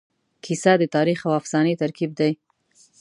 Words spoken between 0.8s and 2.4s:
تاریخ او افسانې ترکیب دی.